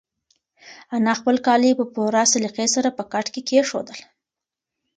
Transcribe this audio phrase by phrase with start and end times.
[0.97, 3.99] انا خپل کالي په پوره سلیقې سره په کټ کېښودل.